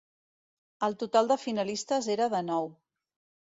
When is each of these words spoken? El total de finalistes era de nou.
El 0.87 0.97
total 1.03 1.31
de 1.33 1.39
finalistes 1.43 2.11
era 2.17 2.31
de 2.35 2.43
nou. 2.51 2.75